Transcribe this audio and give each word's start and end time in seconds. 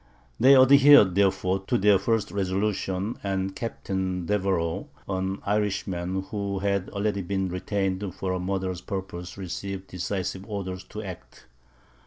They 0.39 0.55
adhered, 0.55 1.13
therefore, 1.13 1.59
to 1.67 1.77
their 1.77 1.99
first 1.99 2.31
resolution, 2.31 3.19
and 3.21 3.55
Captain 3.55 4.25
Deveroux, 4.25 4.87
an 5.07 5.43
Irishman, 5.45 6.23
who 6.23 6.57
had 6.57 6.89
already 6.89 7.21
been 7.21 7.49
retained 7.49 8.11
for 8.15 8.33
the 8.33 8.39
murderous 8.39 8.81
purpose, 8.81 9.37
received 9.37 9.89
decisive 9.89 10.43
orders 10.49 10.83
to 10.85 11.03
act. 11.03 11.45